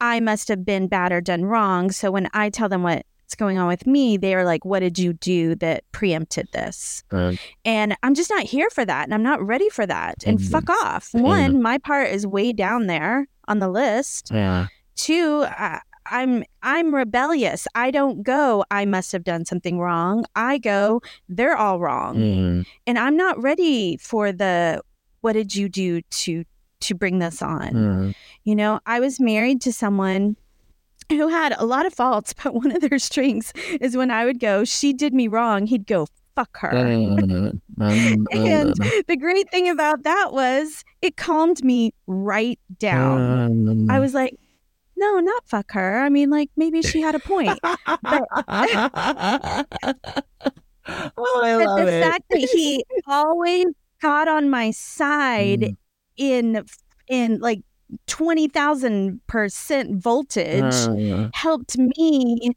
I 0.00 0.20
must 0.20 0.48
have 0.48 0.64
been 0.64 0.88
bad 0.88 1.12
or 1.12 1.20
done 1.20 1.44
wrong. 1.44 1.90
So 1.90 2.10
when 2.10 2.28
I 2.32 2.50
tell 2.50 2.68
them 2.68 2.82
what's 3.26 3.34
going 3.34 3.58
on 3.58 3.66
with 3.66 3.88
me, 3.88 4.16
they 4.16 4.36
are 4.36 4.44
like, 4.44 4.64
What 4.64 4.80
did 4.80 5.00
you 5.00 5.12
do 5.14 5.56
that 5.56 5.82
preempted 5.90 6.46
this? 6.52 7.02
Uh, 7.10 7.32
And 7.64 7.96
I'm 8.04 8.14
just 8.14 8.30
not 8.30 8.44
here 8.44 8.70
for 8.70 8.84
that. 8.84 9.02
And 9.04 9.12
I'm 9.12 9.22
not 9.24 9.44
ready 9.44 9.68
for 9.68 9.84
that. 9.84 10.22
And 10.24 10.38
Mhm. 10.38 10.48
fuck 10.48 10.70
off. 10.70 11.08
One, 11.12 11.60
my 11.60 11.78
part 11.78 12.08
is 12.10 12.24
way 12.24 12.52
down 12.52 12.86
there 12.86 13.26
on 13.48 13.58
the 13.58 13.68
list. 13.68 14.30
yeah. 14.32 14.66
Two, 14.94 15.44
I, 15.44 15.80
I'm 16.08 16.44
I'm 16.62 16.94
rebellious. 16.94 17.66
I 17.74 17.90
don't 17.90 18.22
go. 18.22 18.64
I 18.70 18.84
must 18.86 19.10
have 19.10 19.24
done 19.24 19.44
something 19.44 19.80
wrong. 19.80 20.24
I 20.36 20.58
go. 20.58 21.02
They're 21.28 21.56
all 21.56 21.80
wrong, 21.80 22.16
Mm, 22.16 22.66
and 22.86 22.96
I'm 22.98 23.16
not 23.16 23.42
ready 23.42 23.96
for 23.96 24.30
the. 24.32 24.80
What 25.20 25.32
did 25.32 25.54
you 25.56 25.68
do 25.68 26.00
to 26.00 26.44
to 26.80 26.94
bring 26.94 27.18
this 27.18 27.42
on? 27.42 27.70
mm, 27.72 28.14
You 28.44 28.54
know, 28.54 28.78
I 28.86 29.00
was 29.00 29.18
married 29.18 29.60
to 29.62 29.72
someone 29.72 30.36
who 31.08 31.28
had 31.28 31.54
a 31.58 31.64
lot 31.66 31.86
of 31.86 31.94
faults, 31.94 32.34
but 32.42 32.54
one 32.54 32.70
of 32.74 32.80
their 32.82 32.98
strengths 32.98 33.52
is 33.80 33.96
when 33.96 34.10
I 34.10 34.24
would 34.24 34.40
go, 34.40 34.64
she 34.64 34.92
did 34.92 35.14
me 35.14 35.28
wrong. 35.28 35.66
He'd 35.66 35.86
go, 35.86 36.06
fuck 36.34 36.56
her. 36.58 36.70
mm, 36.72 37.60
mm, 37.78 38.26
And 38.32 38.74
mm, 38.74 39.06
the 39.06 39.16
great 39.16 39.50
thing 39.50 39.68
about 39.68 40.02
that 40.04 40.32
was 40.32 40.84
it 41.02 41.16
calmed 41.16 41.64
me 41.64 41.92
right 42.06 42.58
down. 42.78 43.50
mm. 43.54 43.90
I 43.90 43.98
was 44.00 44.12
like, 44.14 44.36
no, 44.96 45.18
not 45.20 45.46
fuck 45.46 45.72
her. 45.72 46.00
I 46.00 46.08
mean, 46.08 46.30
like 46.30 46.50
maybe 46.56 46.82
she 46.82 47.00
had 47.02 47.14
a 47.14 47.20
point. 47.20 47.58
oh, 47.62 47.80
I 50.88 51.56
but 51.56 51.66
love 51.66 51.86
the 51.86 51.92
it. 51.92 52.02
fact 52.02 52.24
that 52.30 52.48
he 52.52 52.84
always 53.06 53.66
got 54.00 54.28
on 54.28 54.50
my 54.50 54.70
side 54.70 55.60
Mm. 55.60 55.76
in 56.16 56.64
in 57.08 57.38
like 57.40 57.60
twenty 58.06 58.48
thousand 58.48 59.20
percent 59.26 60.02
voltage 60.02 60.62
Mm, 60.62 61.30
helped 61.34 61.78
me 61.78 62.50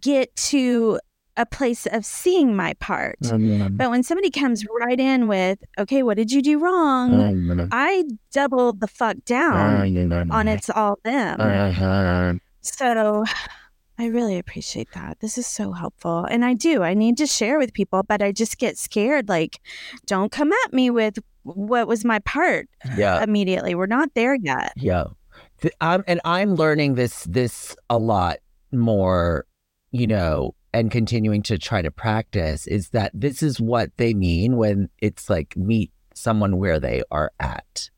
get 0.00 0.34
to 0.36 0.98
a 1.36 1.44
place 1.46 1.86
of 1.86 2.04
seeing 2.04 2.56
my 2.56 2.72
part. 2.74 3.18
mm, 3.20 3.76
But 3.76 3.90
when 3.90 4.02
somebody 4.02 4.30
comes 4.30 4.64
right 4.80 4.98
in 4.98 5.28
with, 5.28 5.58
okay, 5.78 6.02
what 6.02 6.16
did 6.16 6.32
you 6.32 6.40
do 6.42 6.58
wrong? 6.58 7.10
mm, 7.10 7.68
I 7.70 8.04
double 8.32 8.72
the 8.72 8.88
fuck 8.88 9.16
down 9.26 9.54
mm, 9.92 10.30
on 10.32 10.48
it's 10.48 10.70
all 10.70 10.98
them. 11.04 11.38
So 12.62 13.24
I 13.98 14.06
really 14.06 14.38
appreciate 14.38 14.88
that. 14.92 15.20
This 15.20 15.38
is 15.38 15.46
so 15.46 15.72
helpful. 15.72 16.24
And 16.24 16.44
I 16.44 16.52
do. 16.54 16.82
I 16.82 16.92
need 16.94 17.16
to 17.18 17.26
share 17.26 17.58
with 17.58 17.72
people, 17.72 18.02
but 18.02 18.22
I 18.22 18.30
just 18.32 18.58
get 18.58 18.76
scared. 18.76 19.28
Like, 19.28 19.58
don't 20.06 20.30
come 20.30 20.52
at 20.52 20.72
me 20.72 20.90
with 20.90 21.18
what 21.44 21.88
was 21.88 22.04
my 22.04 22.18
part 22.20 22.68
Yeah. 22.96 23.22
immediately. 23.22 23.74
We're 23.74 23.86
not 23.86 24.10
there 24.14 24.34
yet. 24.34 24.72
Yeah. 24.76 25.04
And 25.80 26.20
I'm 26.24 26.54
learning 26.54 26.94
this 26.94 27.24
this 27.24 27.74
a 27.88 27.98
lot 27.98 28.38
more, 28.72 29.46
you 29.92 30.06
know, 30.06 30.54
and 30.74 30.90
continuing 30.90 31.42
to 31.44 31.56
try 31.56 31.80
to 31.80 31.90
practice 31.90 32.66
is 32.66 32.90
that 32.90 33.10
this 33.14 33.42
is 33.42 33.60
what 33.60 33.90
they 33.96 34.12
mean 34.12 34.56
when 34.58 34.90
it's 34.98 35.30
like 35.30 35.56
meet 35.56 35.90
someone 36.14 36.58
where 36.58 36.78
they 36.78 37.02
are 37.10 37.32
at 37.40 37.88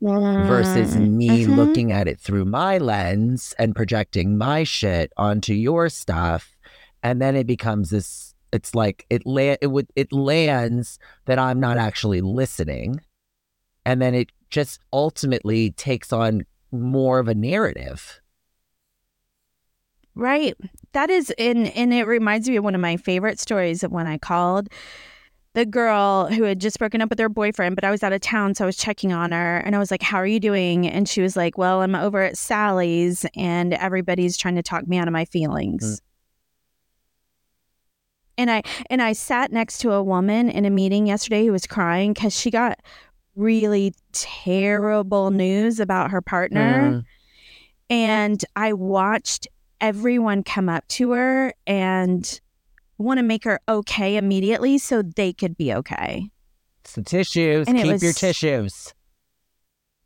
versus 0.00 0.96
me 0.96 1.44
Mhm. 1.44 1.56
looking 1.56 1.92
at 1.92 2.08
it 2.08 2.18
through 2.18 2.44
my 2.46 2.78
lens 2.78 3.54
and 3.58 3.76
projecting 3.76 4.38
my 4.38 4.64
shit 4.64 5.12
onto 5.16 5.52
your 5.52 5.88
stuff 5.88 6.56
and 7.02 7.20
then 7.20 7.36
it 7.36 7.46
becomes 7.46 7.90
this 7.90 8.34
it's 8.52 8.74
like 8.74 9.04
it 9.10 9.24
la- 9.26 9.56
it 9.60 9.68
would 9.70 9.86
it 9.94 10.12
lands 10.12 10.98
that 11.26 11.38
I'm 11.38 11.60
not 11.60 11.76
actually 11.76 12.20
listening 12.20 13.00
and 13.84 14.00
then 14.00 14.14
it 14.14 14.30
just 14.48 14.80
ultimately 14.92 15.70
takes 15.72 16.12
on 16.12 16.46
more 16.72 17.18
of 17.18 17.28
a 17.28 17.34
narrative 17.34 18.20
Right. 20.16 20.56
That 20.92 21.08
is 21.08 21.30
and 21.38 21.68
and 21.68 21.94
it 21.94 22.04
reminds 22.04 22.48
me 22.48 22.56
of 22.56 22.64
one 22.64 22.74
of 22.74 22.80
my 22.80 22.96
favorite 22.96 23.38
stories 23.38 23.84
of 23.84 23.92
when 23.92 24.06
I 24.08 24.18
called 24.18 24.68
the 25.54 25.66
girl 25.66 26.26
who 26.26 26.44
had 26.44 26.60
just 26.60 26.78
broken 26.78 27.00
up 27.00 27.10
with 27.10 27.18
her 27.18 27.28
boyfriend, 27.28 27.74
but 27.74 27.84
I 27.84 27.90
was 27.90 28.02
out 28.02 28.12
of 28.12 28.20
town, 28.20 28.54
so 28.54 28.64
I 28.64 28.66
was 28.66 28.76
checking 28.76 29.12
on 29.12 29.32
her 29.32 29.58
and 29.58 29.74
I 29.74 29.78
was 29.78 29.90
like, 29.90 30.02
How 30.02 30.18
are 30.18 30.26
you 30.26 30.40
doing? 30.40 30.86
And 30.86 31.08
she 31.08 31.20
was 31.20 31.36
like, 31.36 31.58
Well, 31.58 31.82
I'm 31.82 31.94
over 31.94 32.22
at 32.22 32.38
Sally's 32.38 33.26
and 33.34 33.74
everybody's 33.74 34.36
trying 34.36 34.56
to 34.56 34.62
talk 34.62 34.86
me 34.86 34.98
out 34.98 35.08
of 35.08 35.12
my 35.12 35.24
feelings. 35.24 36.00
And 38.38 38.50
I 38.50 38.62
and 38.88 39.02
I 39.02 39.12
sat 39.12 39.52
next 39.52 39.78
to 39.78 39.92
a 39.92 40.02
woman 40.02 40.48
in 40.48 40.64
a 40.64 40.70
meeting 40.70 41.06
yesterday 41.06 41.44
who 41.44 41.52
was 41.52 41.66
crying 41.66 42.12
because 42.12 42.34
she 42.34 42.50
got 42.50 42.78
really 43.34 43.92
terrible 44.12 45.30
news 45.30 45.78
about 45.78 46.10
her 46.10 46.20
partner 46.20 46.90
mm, 46.90 47.04
and 47.88 48.44
I 48.56 48.72
watched 48.72 49.46
everyone 49.80 50.42
come 50.42 50.68
up 50.68 50.86
to 50.88 51.12
her 51.12 51.54
and 51.66 52.40
want 53.00 53.18
to 53.18 53.24
make 53.24 53.44
her 53.44 53.60
okay 53.68 54.16
immediately 54.16 54.78
so 54.78 55.02
they 55.02 55.32
could 55.32 55.56
be 55.56 55.72
okay. 55.74 56.30
the 56.94 57.02
tissues 57.02 57.68
And 57.68 57.78
keep 57.78 58.02
your 58.02 58.12
tissues 58.12 58.94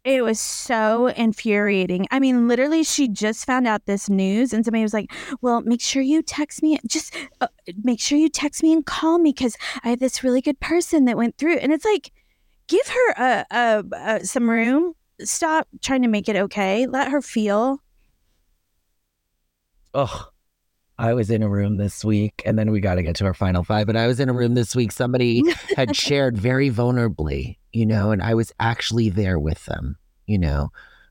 It 0.05 0.23
was 0.23 0.39
so 0.39 1.07
infuriating. 1.07 2.07
I 2.11 2.21
mean, 2.21 2.47
literally, 2.47 2.85
she 2.85 3.09
just 3.09 3.47
found 3.47 3.67
out 3.67 3.87
this 3.87 4.11
news, 4.11 4.53
and 4.53 4.63
somebody 4.63 4.83
was 4.83 4.93
like, 4.93 5.11
"Well, 5.41 5.63
make 5.63 5.81
sure 5.81 6.03
you 6.03 6.23
text 6.23 6.63
me. 6.63 6.79
Just 6.87 7.17
uh, 7.41 7.47
make 7.83 8.01
sure 8.01 8.19
you 8.19 8.29
text 8.29 8.63
me 8.63 8.75
and 8.75 8.85
call 8.85 9.19
me 9.19 9.31
because 9.31 9.57
I 9.83 9.89
have 9.89 10.01
this 10.01 10.23
really 10.23 10.43
good 10.43 10.61
person 10.61 11.07
that 11.07 11.17
went 11.17 11.39
through." 11.39 11.57
And 11.57 11.73
it's 11.73 11.87
like, 11.87 12.13
give 12.69 12.87
her 12.87 13.13
a, 13.13 13.47
a, 13.51 13.85
a 13.97 14.25
some 14.27 14.49
room. 14.51 14.93
Stop 15.21 15.69
trying 15.81 16.03
to 16.03 16.09
make 16.09 16.29
it 16.29 16.37
okay. 16.37 16.87
Let 16.87 17.11
her 17.11 17.23
feel. 17.23 17.79
Oh, 19.95 20.29
I 20.99 21.13
was 21.15 21.31
in 21.31 21.43
a 21.43 21.49
room 21.49 21.77
this 21.77 22.05
week, 22.05 22.43
and 22.47 22.59
then 22.59 22.71
we 22.71 22.81
got 22.81 22.95
to 22.97 23.03
get 23.03 23.17
to 23.17 23.25
our 23.25 23.35
final 23.35 23.65
five. 23.65 23.87
But 23.87 23.97
I 23.97 24.07
was 24.07 24.21
in 24.21 24.29
a 24.29 24.33
room 24.33 24.55
this 24.55 24.77
week. 24.77 24.93
Somebody 24.93 25.43
had 25.77 25.97
shared 25.97 26.39
very 26.39 26.71
vulnerably, 26.71 27.59
you 27.73 27.85
know, 27.85 28.13
and 28.13 28.23
I 28.23 28.35
was 28.35 28.53
actually 28.61 29.11
there 29.11 29.39
with 29.39 29.65
them, 29.65 29.97
you 30.27 30.39
know, 30.39 30.71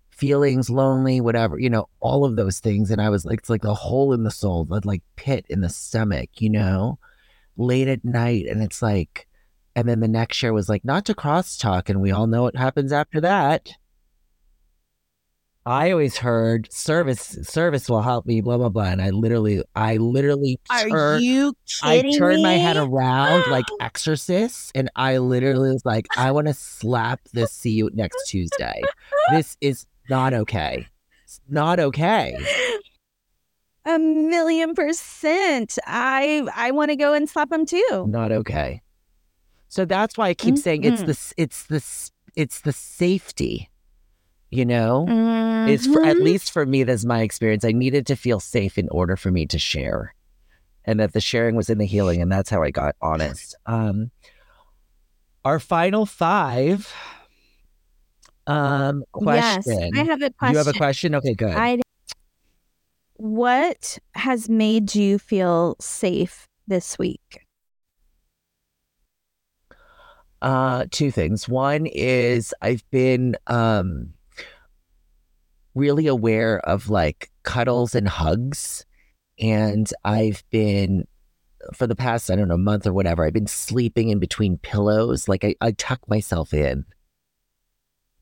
feelings, 0.09 0.69
lonely, 0.69 1.19
whatever, 1.19 1.59
you 1.59 1.69
know, 1.69 1.89
all 1.99 2.23
of 2.23 2.35
those 2.35 2.59
things. 2.59 2.91
And 2.91 3.01
I 3.01 3.09
was 3.09 3.25
like, 3.25 3.39
it's 3.39 3.49
like 3.49 3.65
a 3.65 3.73
hole 3.73 4.13
in 4.13 4.23
the 4.23 4.31
soul, 4.31 4.67
like 4.85 5.03
pit 5.15 5.45
in 5.49 5.61
the 5.61 5.69
stomach, 5.69 6.29
you 6.39 6.49
know, 6.49 6.97
late 7.57 7.89
at 7.89 8.05
night. 8.05 8.45
And 8.47 8.61
it's 8.63 8.81
like, 8.81 9.27
and 9.75 9.89
then 9.89 9.99
the 9.99 10.07
next 10.07 10.37
share 10.37 10.53
was 10.53 10.69
like, 10.69 10.85
not 10.85 11.05
to 11.05 11.15
cross 11.15 11.57
talk. 11.57 11.89
And 11.89 12.01
we 12.01 12.11
all 12.11 12.27
know 12.27 12.43
what 12.43 12.55
happens 12.55 12.93
after 12.93 13.19
that. 13.21 13.69
I 15.65 15.91
always 15.91 16.17
heard 16.17 16.71
service 16.73 17.37
service 17.43 17.89
will 17.89 18.01
help 18.01 18.25
me, 18.25 18.41
blah 18.41 18.57
blah 18.57 18.69
blah. 18.69 18.83
And 18.83 19.01
I 19.01 19.11
literally, 19.11 19.63
I 19.75 19.97
literally 19.97 20.59
turned, 20.89 21.23
you 21.23 21.53
kidding 21.81 22.15
I 22.15 22.17
turned 22.17 22.43
my 22.43 22.53
head 22.55 22.75
around 22.75 23.45
like 23.49 23.65
exorcist, 23.79 24.71
and 24.75 24.89
I 24.95 25.19
literally 25.19 25.71
was 25.71 25.85
like, 25.85 26.07
I 26.17 26.31
want 26.31 26.47
to 26.47 26.53
slap 26.53 27.21
this. 27.31 27.51
See 27.51 27.71
you 27.71 27.89
next 27.93 28.27
Tuesday. 28.29 28.81
This 29.31 29.55
is 29.61 29.85
not 30.09 30.33
okay. 30.33 30.87
It's 31.23 31.39
not 31.47 31.79
okay. 31.79 32.37
A 33.85 33.97
million 33.99 34.75
percent. 34.75 35.77
I 35.85 36.47
I 36.55 36.71
want 36.71 36.91
to 36.91 36.95
go 36.97 37.13
and 37.13 37.29
slap 37.29 37.51
him 37.51 37.65
too. 37.65 38.05
Not 38.07 38.31
okay. 38.31 38.81
So 39.69 39.85
that's 39.85 40.17
why 40.17 40.27
I 40.29 40.33
keep 40.33 40.57
saying 40.57 40.83
it's 40.83 41.01
Mhm. 41.01 41.05
the 41.05 41.33
it's 41.37 41.63
the 41.67 42.09
it's 42.35 42.61
the 42.61 42.73
safety. 42.73 43.69
You 44.53 44.65
know, 44.65 45.07
it's 45.67 45.87
for 45.87 46.05
at 46.05 46.17
Mhm. 46.17 46.23
least 46.23 46.51
for 46.51 46.63
me. 46.63 46.83
That's 46.83 47.05
my 47.05 47.21
experience. 47.21 47.65
I 47.65 47.71
needed 47.71 48.05
to 48.07 48.15
feel 48.15 48.39
safe 48.39 48.77
in 48.77 48.87
order 48.89 49.15
for 49.17 49.31
me 49.31 49.47
to 49.47 49.57
share, 49.57 50.13
and 50.85 50.99
that 50.99 51.13
the 51.13 51.19
sharing 51.19 51.55
was 51.55 51.71
in 51.71 51.79
the 51.79 51.87
healing, 51.87 52.21
and 52.21 52.31
that's 52.31 52.51
how 52.51 52.61
I 52.61 52.69
got 52.69 52.95
honest. 53.01 53.55
Um, 53.65 54.11
our 55.43 55.59
final 55.59 56.05
five. 56.05 56.93
Um, 58.45 59.03
question. 59.11 59.63
Yes, 59.89 59.91
I 59.95 60.03
have 60.03 60.21
a 60.21 60.29
question. 60.29 60.51
You 60.51 60.57
have 60.57 60.67
a 60.67 60.73
question? 60.73 61.15
Okay, 61.15 61.33
good. 61.33 61.55
I 61.57 61.79
what 63.15 63.97
has 64.13 64.49
made 64.49 64.93
you 64.93 65.17
feel 65.17 65.77
safe 65.79 66.47
this 66.67 66.99
week? 66.99 67.47
Uh, 70.41 70.85
two 70.91 71.09
things. 71.09 71.47
One 71.47 71.85
is 71.85 72.53
I've 72.61 72.83
been 72.91 73.35
um 73.47 74.13
really 75.75 76.07
aware 76.07 76.59
of 76.59 76.89
like 76.89 77.31
cuddles 77.43 77.95
and 77.95 78.07
hugs, 78.07 78.85
and 79.39 79.91
I've 80.03 80.43
been 80.49 81.07
for 81.73 81.87
the 81.87 81.95
past 81.95 82.29
I 82.29 82.35
don't 82.35 82.47
know 82.47 82.57
month 82.57 82.85
or 82.85 82.93
whatever. 82.93 83.25
I've 83.25 83.33
been 83.33 83.47
sleeping 83.47 84.09
in 84.09 84.19
between 84.19 84.57
pillows, 84.57 85.27
like 85.27 85.43
I, 85.43 85.55
I 85.61 85.71
tuck 85.71 86.07
myself 86.07 86.53
in, 86.53 86.85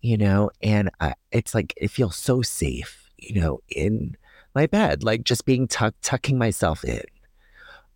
you 0.01 0.17
know, 0.17 0.51
and 0.61 0.89
I, 0.99 1.13
it's 1.31 1.53
like 1.53 1.73
it 1.77 1.91
feels 1.91 2.15
so 2.15 2.41
safe, 2.41 3.09
you 3.17 3.39
know, 3.39 3.59
in 3.69 4.17
my 4.53 4.67
bed, 4.67 5.03
like 5.03 5.23
just 5.23 5.45
being 5.45 5.67
tucked, 5.67 6.01
tucking 6.01 6.37
myself 6.37 6.83
in. 6.83 7.03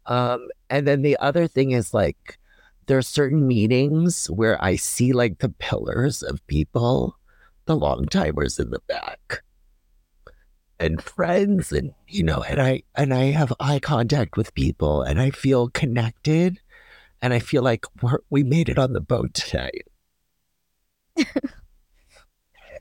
Um, 0.05 0.47
and 0.69 0.88
then 0.88 1.01
the 1.01 1.17
other 1.17 1.47
thing 1.47 1.71
is 1.71 1.93
like 1.93 2.38
there 2.88 2.97
are 2.97 3.03
certain 3.03 3.47
meetings 3.47 4.27
where 4.27 4.63
I 4.63 4.75
see 4.75 5.13
like 5.13 5.39
the 5.39 5.50
pillars 5.50 6.21
of 6.21 6.45
people, 6.47 7.17
the 7.65 7.75
long 7.75 8.05
timers 8.05 8.59
in 8.59 8.69
the 8.69 8.81
back, 8.88 9.43
and 10.79 11.01
friends, 11.01 11.72
and 11.72 11.94
you 12.08 12.24
know, 12.24 12.44
and 12.44 12.62
I 12.62 12.84
and 12.96 13.13
I 13.13 13.25
have 13.32 13.53
eye 13.60 13.79
contact 13.79 14.38
with 14.38 14.53
people, 14.53 15.01
and 15.01 15.20
I 15.20 15.29
feel 15.32 15.70
connected, 15.70 16.60
and 17.22 17.34
I 17.34 17.39
feel 17.39 17.63
like 17.63 17.86
we're, 18.01 18.20
we 18.29 18.44
made 18.44 18.70
it 18.70 18.77
on 18.77 18.94
the 18.94 19.01
boat 19.01 19.34
today. 19.34 19.72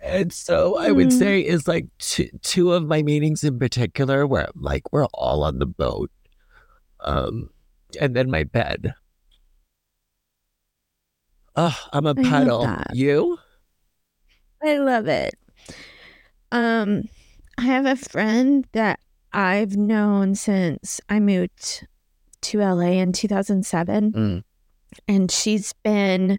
and 0.03 0.33
so 0.33 0.77
I 0.77 0.91
would 0.91 1.09
Mm. 1.09 1.13
say 1.13 1.41
is 1.41 1.67
like 1.69 1.87
two, 1.99 2.29
two 2.43 2.73
of 2.73 2.85
my 2.87 3.03
meetings 3.03 3.45
in 3.45 3.59
particular 3.59 4.27
where 4.27 4.49
like 4.55 4.93
we're 4.93 5.07
all 5.07 5.45
on 5.45 5.59
the 5.59 5.67
boat. 5.67 6.11
Um, 7.01 7.51
and 8.01 8.15
then 8.17 8.31
my 8.31 8.45
bed. 8.45 8.95
Oh, 11.57 11.79
I'm 11.93 12.07
a 12.07 12.15
puddle. 12.15 12.69
You? 12.93 13.39
I 14.63 14.79
love 14.79 15.07
it. 15.07 15.35
Um, 16.51 17.05
I 17.59 17.63
have 17.63 17.87
a 17.87 17.97
friend 17.97 18.67
that 18.73 19.01
I've 19.33 19.77
known 19.77 20.35
since 20.35 21.01
I 21.09 21.21
moved 21.21 21.87
to 22.43 22.59
LA 22.59 23.01
in 23.01 23.13
2007. 23.13 24.13
Mm. 24.13 24.43
And 25.09 25.31
she's 25.31 25.73
been 25.83 26.39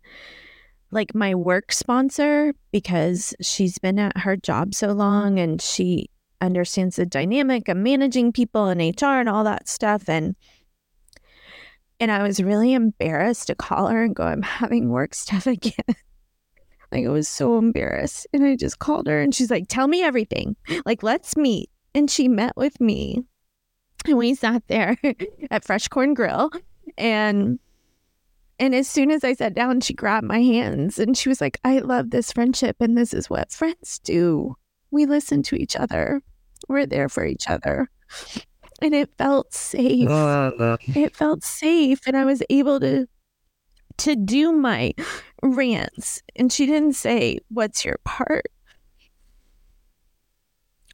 like 0.92 1.14
my 1.14 1.36
work 1.36 1.72
sponsor 1.72 2.54
because 2.72 3.36
she's 3.42 3.78
been 3.80 4.00
at 4.00 4.18
her 4.18 4.38
job 4.38 4.74
so 4.74 4.94
long 4.94 5.40
and 5.40 5.62
she 5.62 6.10
understands 6.42 6.96
the 6.96 7.06
dynamic 7.06 7.68
of 7.68 7.78
managing 7.78 8.32
people 8.32 8.68
and 8.68 8.80
HR 8.80 9.06
and 9.06 9.30
all 9.30 9.44
that 9.44 9.68
stuff. 9.68 10.08
And 10.08 10.36
and 12.00 12.12
I 12.12 12.24
was 12.24 12.44
really 12.44 12.74
embarrassed 12.74 13.48
to 13.48 13.56
call 13.56 13.88
her 13.88 14.04
and 14.04 14.16
go, 14.16 14.24
I'm 14.24 14.42
having 14.42 14.90
work 14.90 15.14
stuff 15.14 15.48
again. 15.48 15.96
Like 16.92 17.06
I 17.06 17.10
was 17.10 17.28
so 17.28 17.58
embarrassed. 17.58 18.28
And 18.34 18.44
I 18.44 18.56
just 18.56 18.80
called 18.80 19.08
her 19.08 19.22
and 19.22 19.34
she's 19.34 19.52
like, 19.52 19.68
Tell 19.68 19.88
me 19.88 20.04
everything. 20.04 20.56
Like, 20.86 21.04
let's 21.04 21.36
meet. 21.38 21.70
And 21.94 22.10
she 22.10 22.28
met 22.28 22.56
with 22.56 22.80
me. 22.80 23.24
And 24.06 24.18
we 24.18 24.36
sat 24.36 24.64
there 24.68 24.98
at 25.52 25.64
Fresh 25.64 25.88
Corn 25.88 26.14
Grill. 26.14 26.52
And 26.98 27.60
and 28.58 28.74
as 28.74 28.88
soon 28.88 29.12
as 29.12 29.24
I 29.24 29.34
sat 29.34 29.54
down, 29.54 29.82
she 29.82 29.94
grabbed 29.94 30.28
my 30.28 30.42
hands 30.42 30.98
and 30.98 31.18
she 31.18 31.28
was 31.28 31.42
like, 31.42 31.60
I 31.66 31.80
love 31.80 32.12
this 32.12 32.32
friendship. 32.32 32.78
And 32.80 32.98
this 32.98 33.14
is 33.14 33.30
what 33.30 33.52
friends 33.52 34.00
do. 34.00 34.56
We 34.92 35.06
listen 35.06 35.44
to 35.44 35.56
each 35.56 35.76
other, 35.76 36.22
we're 36.70 36.86
there 36.86 37.10
for 37.10 37.26
each 37.26 37.50
other. 37.50 37.90
And 38.82 38.94
it 38.94 39.10
felt 39.18 39.54
safe. 39.54 40.08
Oh, 40.10 40.78
it 40.82 41.16
felt 41.16 41.44
safe. 41.44 42.02
And 42.08 42.16
I 42.16 42.26
was 42.26 42.44
able 42.50 42.80
to 42.80 43.08
to 43.98 44.16
do 44.16 44.52
my 44.52 44.94
rants. 45.54 46.22
And 46.36 46.52
she 46.52 46.66
didn't 46.66 46.94
say, 46.94 47.40
What's 47.50 47.84
your 47.86 47.98
part? 48.04 48.46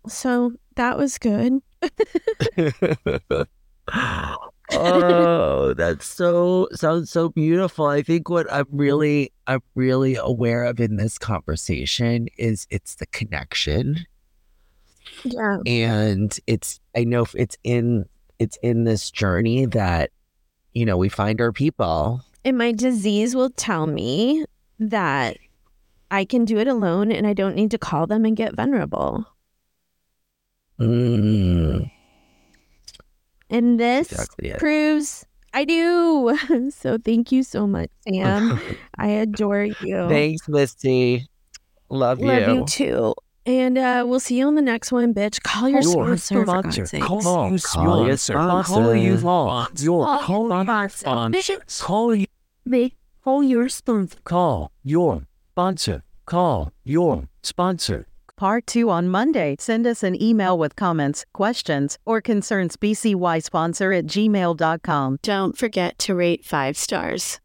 So 0.07 0.53
that 0.75 0.97
was 0.97 1.17
good. 1.17 1.59
oh, 4.71 5.73
that's 5.75 6.05
so 6.05 6.67
sounds 6.73 7.11
so 7.11 7.29
beautiful. 7.29 7.85
I 7.87 8.01
think 8.01 8.29
what 8.29 8.51
I'm 8.51 8.65
really 8.71 9.31
I'm 9.47 9.61
really 9.75 10.15
aware 10.15 10.63
of 10.63 10.79
in 10.79 10.95
this 10.97 11.17
conversation 11.17 12.27
is 12.37 12.67
it's 12.69 12.95
the 12.95 13.05
connection 13.07 14.05
Yeah. 15.23 15.57
and 15.65 16.37
it's 16.47 16.79
I 16.95 17.03
know 17.03 17.25
it's 17.35 17.57
in 17.63 18.05
it's 18.39 18.57
in 18.63 18.85
this 18.85 19.11
journey 19.11 19.65
that 19.67 20.11
you 20.73 20.85
know 20.85 20.97
we 20.97 21.09
find 21.09 21.41
our 21.41 21.51
people. 21.51 22.21
And 22.43 22.57
my 22.57 22.71
disease 22.71 23.35
will 23.35 23.49
tell 23.51 23.85
me 23.87 24.45
that 24.79 25.37
I 26.09 26.25
can 26.25 26.43
do 26.45 26.57
it 26.57 26.67
alone 26.67 27.11
and 27.11 27.25
I 27.27 27.33
don't 27.33 27.55
need 27.55 27.71
to 27.71 27.77
call 27.77 28.07
them 28.07 28.25
and 28.25 28.35
get 28.35 28.55
vulnerable. 28.55 29.25
Mm, 30.79 31.91
And 33.49 33.79
this 33.79 34.11
exactly 34.11 34.49
it. 34.49 34.59
proves 34.59 35.25
I 35.53 35.65
do. 35.65 36.37
So 36.71 36.97
thank 36.97 37.31
you 37.31 37.43
so 37.43 37.67
much, 37.67 37.89
Sam. 38.07 38.59
I 38.97 39.07
adore 39.07 39.65
you. 39.81 40.07
Thanks, 40.09 40.47
Misty. 40.49 41.27
Love, 41.89 42.19
Love 42.19 42.47
you 42.47 42.55
you. 42.59 42.65
too. 42.65 43.13
And 43.45 43.77
uh, 43.77 44.03
we'll 44.07 44.19
see 44.19 44.37
you 44.37 44.47
on 44.47 44.55
the 44.55 44.61
next 44.61 44.91
one, 44.91 45.13
bitch. 45.13 45.41
Call 45.43 45.67
your 45.67 45.81
Your 45.81 46.17
sponsor, 46.17 46.35
for 46.35 46.45
sponsor. 46.45 46.79
God's 46.81 46.89
sakes. 46.91 47.05
Call 47.05 47.21
Call 47.21 47.41
your 47.49 47.49
your 47.49 48.17
sponsor. 48.17 48.33
Call 48.73 48.95
you 48.95 49.17
sponsor. 49.17 49.83
Your 49.83 50.05
call 50.19 50.53
on 50.53 50.89
sponsor. 50.89 51.59
Call 51.79 52.15
you. 52.15 52.27
They 52.65 52.93
call 53.23 53.43
your 53.43 53.69
sponsor. 53.69 54.17
Call 54.23 54.71
your 54.83 55.27
sponsor. 55.51 56.03
Call 56.25 56.71
your 56.83 57.27
sponsor. 57.43 58.07
Part 58.35 58.65
two 58.65 58.89
on 58.89 59.07
Monday. 59.07 59.55
Send 59.59 59.85
us 59.85 60.01
an 60.01 60.19
email 60.19 60.57
with 60.57 60.75
comments, 60.75 61.25
questions, 61.31 61.99
or 62.05 62.21
concerns. 62.21 62.75
BCY 62.75 63.43
sponsor 63.43 63.93
at 63.93 64.07
gmail.com. 64.07 65.17
Don't 65.21 65.55
forget 65.55 65.99
to 65.99 66.15
rate 66.15 66.43
five 66.43 66.75
stars. 66.75 67.39